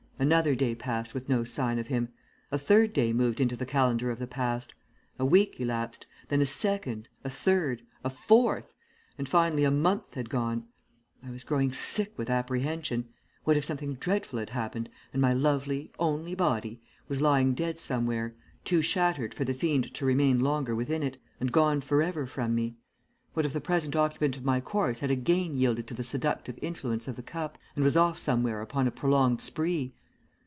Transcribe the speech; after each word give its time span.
Another 0.19 0.53
day 0.53 0.75
passed 0.75 1.15
with 1.15 1.29
no 1.29 1.43
sign 1.43 1.79
of 1.79 1.87
him. 1.87 2.09
A 2.51 2.59
third 2.59 2.93
day 2.93 3.11
moved 3.11 3.41
into 3.41 3.55
the 3.55 3.65
calendar 3.65 4.11
of 4.11 4.19
the 4.19 4.27
past; 4.27 4.71
a 5.17 5.25
week 5.25 5.59
elapsed, 5.59 6.05
then 6.27 6.43
a 6.43 6.45
second, 6.45 7.07
a 7.23 7.29
third, 7.31 7.81
a 8.03 8.09
fourth, 8.11 8.71
and 9.17 9.27
finally 9.27 9.63
a 9.63 9.71
month 9.71 10.13
had 10.13 10.29
gone. 10.29 10.67
I 11.25 11.31
was 11.31 11.43
growing 11.43 11.73
sick 11.73 12.15
with 12.19 12.29
apprehension. 12.29 13.09
What 13.45 13.57
if 13.57 13.65
something 13.65 13.95
dreadful 13.95 14.37
had 14.37 14.51
happened 14.51 14.91
and 15.11 15.23
my 15.23 15.33
lovely, 15.33 15.91
only 15.97 16.35
body 16.35 16.79
was 17.07 17.19
lying 17.19 17.55
dead 17.55 17.79
somewhere, 17.79 18.35
too 18.63 18.83
shattered 18.83 19.33
for 19.33 19.43
the 19.43 19.55
fiend 19.55 19.91
to 19.95 20.05
remain 20.05 20.39
longer 20.41 20.75
within 20.75 21.01
it, 21.01 21.17
and 21.39 21.51
gone 21.51 21.81
for 21.81 22.03
ever 22.03 22.27
from 22.27 22.53
me? 22.53 22.75
What 23.33 23.47
if 23.47 23.53
the 23.53 23.59
present 23.61 23.95
occupant 23.95 24.37
of 24.37 24.45
my 24.45 24.61
corse 24.61 24.99
had 24.99 25.09
again 25.09 25.57
yielded 25.57 25.87
to 25.87 25.95
the 25.95 26.03
seductive 26.03 26.59
influence 26.61 27.07
of 27.07 27.15
the 27.15 27.23
cup, 27.23 27.57
and 27.75 27.83
was 27.83 27.97
off 27.97 28.19
somewhere 28.19 28.61
upon 28.61 28.87
a 28.87 28.91
prolonged 28.91 29.41
spree? 29.41 29.95